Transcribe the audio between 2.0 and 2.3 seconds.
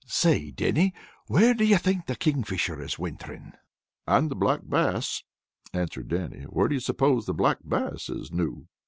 the